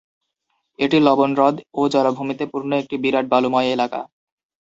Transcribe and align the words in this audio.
এটি 0.79 0.97
লবণ 0.99 1.31
হ্রদ 1.35 1.55
ও 1.73 1.91
জলাভূমিতে 1.93 2.45
পূর্ণ 2.51 2.71
একটি 2.81 2.95
বিরাট 3.03 3.25
বালুময় 3.31 3.69
এলাকা। 3.75 4.01